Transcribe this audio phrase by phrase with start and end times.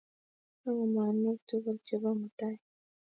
[0.61, 2.57] Rongu mwanik tugul chebo mutai